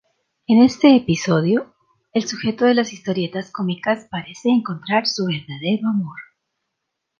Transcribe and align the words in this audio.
En 0.47 0.63
este 0.63 0.95
episodio, 0.95 1.75
el 2.13 2.27
sujeto 2.27 2.65
de 2.65 2.73
las 2.73 2.91
historietas 2.91 3.51
cómicas 3.51 4.07
parece 4.09 4.49
encontrar 4.49 5.05
su 5.05 5.27
verdadero 5.27 5.89
amor. 5.89 6.17